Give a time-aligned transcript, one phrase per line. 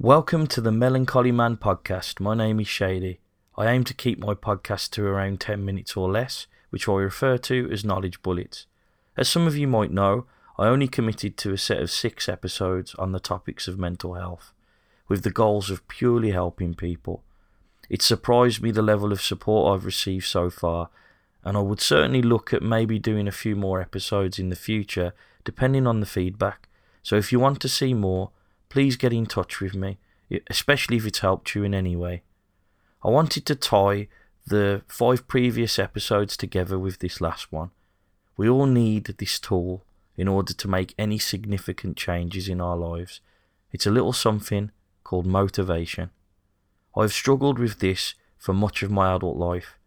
[0.00, 2.20] Welcome to the Melancholy Man podcast.
[2.20, 3.18] My name is Shady.
[3.56, 7.36] I aim to keep my podcast to around 10 minutes or less, which I refer
[7.38, 8.66] to as knowledge bullets.
[9.16, 10.26] As some of you might know,
[10.56, 14.52] I only committed to a set of six episodes on the topics of mental health,
[15.08, 17.24] with the goals of purely helping people.
[17.90, 20.90] It surprised me the level of support I've received so far,
[21.42, 25.12] and I would certainly look at maybe doing a few more episodes in the future,
[25.42, 26.68] depending on the feedback.
[27.02, 28.30] So if you want to see more,
[28.68, 29.98] please get in touch with me,
[30.48, 32.22] especially if it's helped you in any way.
[33.02, 34.08] I wanted to tie
[34.46, 37.70] the five previous episodes together with this last one.
[38.36, 39.84] We all need this tool
[40.16, 43.20] in order to make any significant changes in our lives.
[43.72, 44.70] It's a little something
[45.04, 46.10] called motivation.
[46.96, 49.78] I've struggled with this for much of my adult life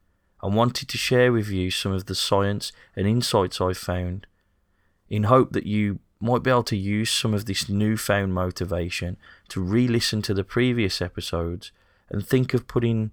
[0.41, 4.27] and wanted to share with you some of the science and insights I've found
[5.10, 9.18] in hope that you might be able to use some of this newfound motivation
[9.50, 11.72] to re listen to the previous episodes
[12.10, 13.12] and think of putting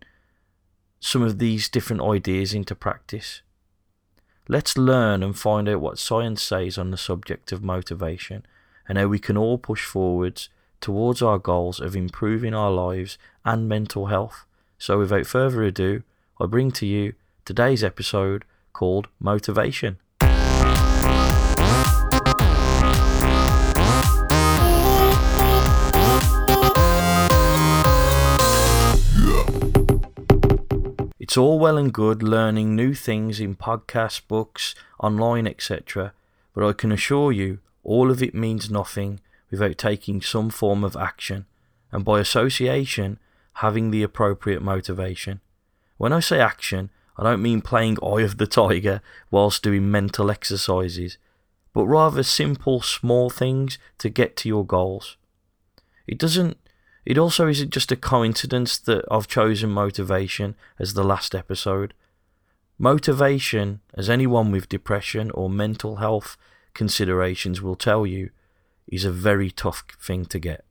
[1.01, 3.43] some of these different ideas into practice.
[4.49, 8.47] Let's learn and find out what science says on the subject of motivation
[8.89, 10.49] and how we can all push forwards
[10.81, 14.45] towards our goals of improving our lives and mental health.
[14.79, 16.03] So, without further ado,
[16.41, 19.99] I bring to you today's episode called Motivation.
[31.39, 36.13] All well and good learning new things in podcasts, books, online, etc.,
[36.53, 40.97] but I can assure you all of it means nothing without taking some form of
[40.97, 41.47] action,
[41.91, 43.19] and by association,
[43.55, 45.41] having the appropriate motivation.
[45.97, 49.01] When I say action, I don't mean playing Eye of the Tiger
[49.31, 51.19] whilst doing mental exercises,
[51.73, 55.17] but rather simple, small things to get to your goals.
[56.07, 56.59] It doesn't
[57.09, 61.95] it also isn't just a coincidence that I've chosen motivation as the last episode.
[62.79, 66.37] Motivation, as anyone with depression or mental health
[66.75, 68.29] considerations will tell you,
[68.87, 70.67] is a very tough thing to get.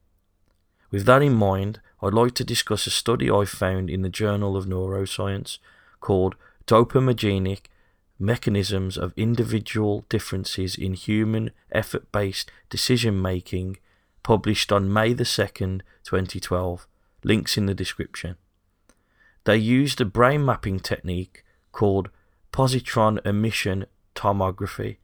[0.91, 4.55] With that in mind, I'd like to discuss a study I found in the Journal
[4.55, 5.57] of Neuroscience
[6.01, 6.35] called
[6.67, 7.61] Dopaminergic
[8.19, 13.77] Mechanisms of Individual Differences in Human Effort Based Decision Making
[14.27, 16.85] published on May the 2nd, 2012.
[17.23, 18.35] Links in the description.
[19.45, 22.09] They used a brain mapping technique called
[22.51, 23.85] positron emission
[24.15, 24.97] tomography,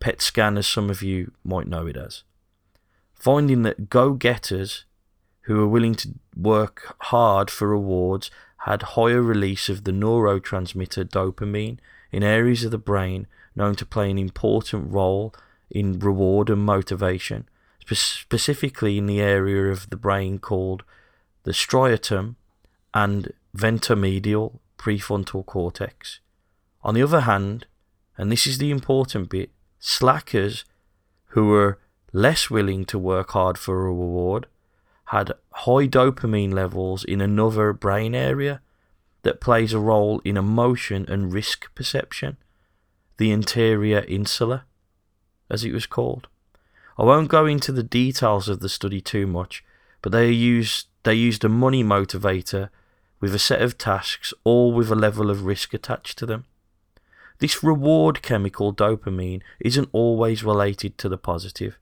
[0.00, 2.24] PET scan as some of you might know it as,
[3.14, 4.86] finding that go getters
[5.42, 8.28] who were willing to work hard for rewards
[8.66, 11.78] had higher release of the neurotransmitter dopamine
[12.10, 15.32] in areas of the brain known to play an important role
[15.70, 17.48] in reward and motivation
[17.94, 20.82] specifically in the area of the brain called
[21.44, 22.36] the striatum
[22.92, 26.20] and ventromedial prefrontal cortex.
[26.82, 27.66] On the other hand,
[28.16, 30.64] and this is the important bit, slackers
[31.28, 31.78] who were
[32.12, 34.46] less willing to work hard for a reward
[35.06, 38.60] had high dopamine levels in another brain area
[39.22, 42.36] that plays a role in emotion and risk perception,
[43.16, 44.64] the anterior insula,
[45.50, 46.28] as it was called.
[46.98, 49.64] I won't go into the details of the study too much,
[50.02, 52.70] but they used they used a money motivator
[53.20, 56.44] with a set of tasks, all with a level of risk attached to them.
[57.38, 61.78] This reward chemical dopamine isn't always related to the positive.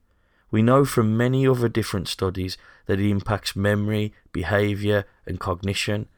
[0.51, 2.57] We know from many other different studies
[2.87, 6.09] that it impacts memory, behavior, and cognition,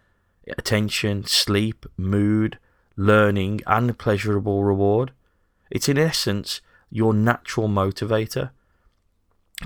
[0.47, 2.59] attention, sleep, mood,
[2.97, 5.13] learning, and pleasurable reward.
[5.71, 6.61] It's in essence
[6.91, 8.51] your natural motivator.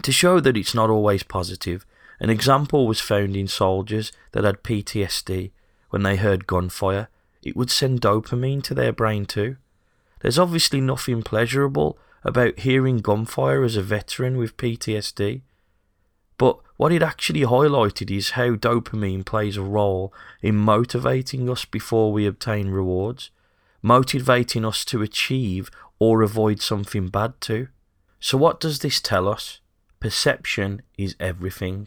[0.03, 1.87] To show that it's not always positive,
[2.19, 5.53] an example was found in soldiers that had PTSD
[5.91, 7.09] when they heard gunfire.
[7.43, 9.57] It would send dopamine to their brain too.
[10.21, 15.43] There's obviously nothing pleasurable about hearing gunfire as a veteran with PTSD.
[16.37, 22.13] But what it actually highlighted is how dopamine plays a role in motivating us before
[22.13, 23.31] we obtain rewards,
[23.83, 25.71] motivating us to achieve
[26.01, 27.69] or avoid something bad too.
[28.19, 29.61] So, what does this tell us?
[30.03, 31.87] Perception is everything.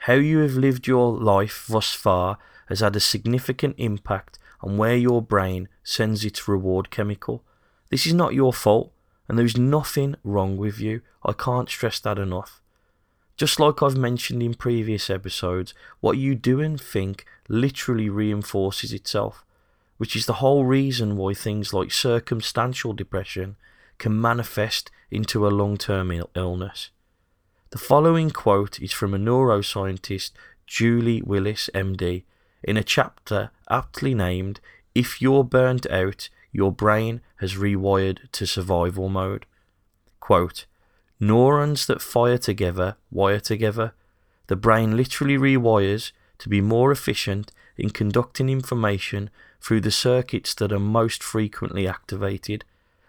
[0.00, 2.36] How you have lived your life thus far
[2.68, 7.42] has had a significant impact on where your brain sends its reward chemical.
[7.88, 8.92] This is not your fault,
[9.26, 11.00] and there is nothing wrong with you.
[11.24, 12.60] I can't stress that enough.
[13.38, 19.42] Just like I've mentioned in previous episodes, what you do and think literally reinforces itself,
[19.96, 23.56] which is the whole reason why things like circumstantial depression
[23.96, 26.90] can manifest into a long term illness.
[27.70, 30.30] The following quote is from a neuroscientist,
[30.66, 32.22] Judy Willis, MD,
[32.62, 34.58] in a chapter aptly named
[34.94, 39.44] If You're Burnt Out, Your Brain Has Rewired to Survival Mode.
[40.18, 40.64] Quote,
[41.20, 43.92] Neurons that fire together wire together.
[44.46, 49.28] The brain literally rewires to be more efficient in conducting information
[49.60, 52.64] through the circuits that are most frequently activated.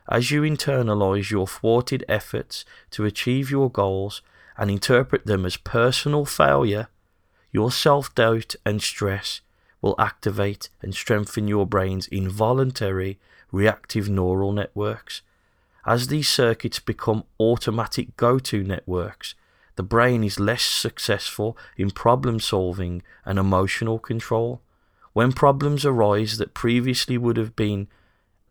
[0.09, 4.21] As you internalize your thwarted efforts to achieve your goals
[4.59, 6.89] and interpret them as personal failure,
[7.51, 9.39] your self doubt and stress
[9.81, 13.17] will activate and strengthen your brain's involuntary
[13.51, 15.21] reactive neural networks.
[15.85, 19.33] As these circuits become automatic go to networks,
[19.77, 24.61] the brain is less successful in problem solving and emotional control.
[25.13, 27.87] When problems arise that previously would have been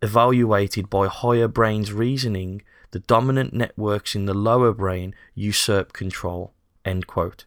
[0.00, 6.52] evaluated by higher brain's reasoning, the dominant networks in the lower brain usurp control.
[6.84, 7.44] End quote.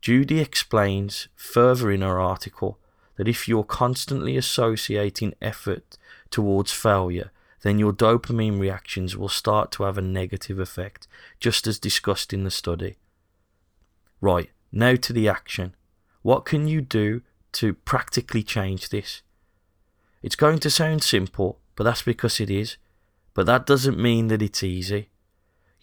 [0.00, 2.78] Judy explains further in her article
[3.16, 5.98] that if you're constantly associating effort
[6.30, 7.32] towards failure,
[7.62, 11.08] then your dopamine reactions will start to have a negative effect,
[11.40, 12.96] just as discussed in the study.
[14.20, 15.74] Right, now to the action.
[16.22, 17.22] What can you do
[17.52, 19.22] to practically change this?
[20.22, 22.76] It's going to sound simple, but that's because it is.
[23.38, 25.10] But that doesn't mean that it's easy.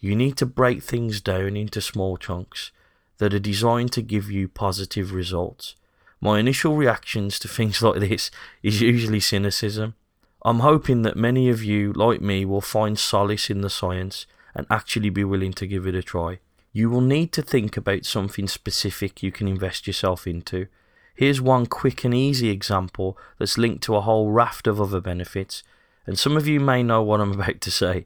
[0.01, 2.73] You need to break things down into small chunks
[3.17, 5.77] that are designed to give you positive results.
[6.19, 8.29] My initial reactions to things like this
[8.61, 9.95] is usually cynicism.
[10.43, 14.67] I'm hoping that many of you, like me, will find solace in the science and
[14.69, 16.39] actually be willing to give it a try.
[16.73, 20.67] You will need to think about something specific you can invest yourself into.
[21.15, 25.63] Here's one quick and easy example that's linked to a whole raft of other benefits,
[26.05, 28.05] and some of you may know what I'm about to say,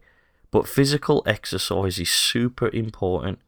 [0.51, 3.39] but physical exercise is super important.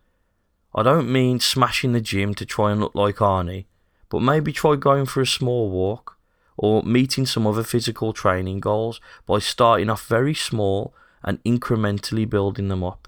[0.74, 3.65] I don't mean smashing the gym to try and look like Arnie,
[4.09, 6.18] but maybe try going for a small walk
[6.57, 10.94] or meeting some other physical training goals by starting off very small
[11.24, 13.07] and incrementally building them up.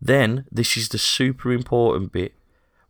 [0.00, 2.34] Then, this is the super important bit.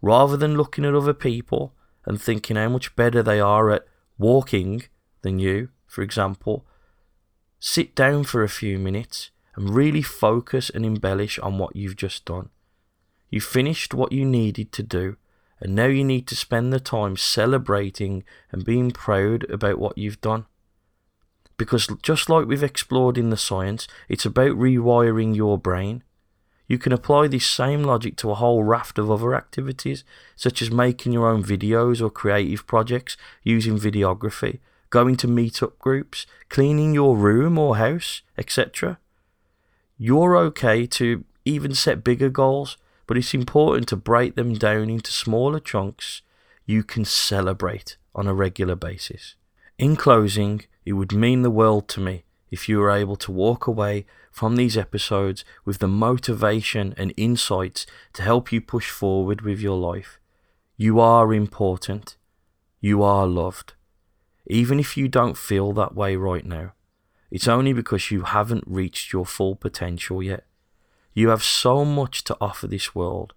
[0.02, 1.75] Rather than looking at other people
[2.05, 3.87] and thinking how much better they are at
[4.19, 4.84] walking
[5.23, 6.64] than you, for example,
[7.60, 12.24] sit down for a few minutes and really focus and embellish on what you've just
[12.24, 12.48] done.
[13.28, 15.16] You finished what you needed to do
[15.60, 20.20] and now you need to spend the time celebrating and being proud about what you've
[20.20, 20.46] done.
[21.58, 26.02] Because just like we've explored in the science, it's about rewiring your brain.
[26.66, 30.02] You can apply this same logic to a whole raft of other activities,
[30.34, 34.60] such as making your own videos or creative projects using videography,
[34.90, 38.98] going to meetup groups, cleaning your room or house, etc.
[39.96, 42.76] You're okay to even set bigger goals
[43.10, 46.22] but it's important to break them down into smaller chunks
[46.64, 49.34] you can celebrate on a regular basis.
[49.81, 52.22] In closing, it would mean the world to me
[52.52, 57.84] if you were able to walk away from these episodes with the motivation and insights
[58.12, 60.20] to help you push forward with your life.
[60.76, 62.16] You are important.
[62.81, 63.75] You are loved.
[64.50, 66.73] Even if you don't feel that way right now,
[67.31, 70.44] it's only because you haven't reached your full potential yet.
[71.14, 73.32] You have so much to offer this world,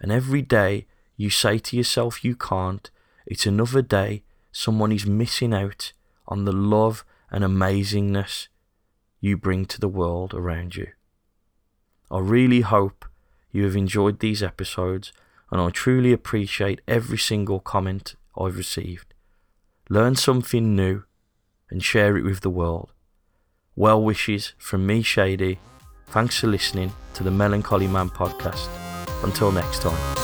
[0.00, 0.86] and every day
[1.16, 2.90] you say to yourself you can't,
[3.26, 5.92] it's another day someone is missing out
[6.26, 8.48] on the love and amazingness
[9.20, 10.88] you bring to the world around you.
[12.10, 13.04] I really hope
[13.52, 15.12] you have enjoyed these episodes,
[15.52, 19.14] and I truly appreciate every single comment I've received.
[19.88, 21.04] Learn something new
[21.70, 22.92] and share it with the world.
[23.74, 25.58] Well wishes from me, Shady
[26.08, 28.68] Thanks for listening to the Melancholy Man podcast.
[29.24, 30.16] Until next time.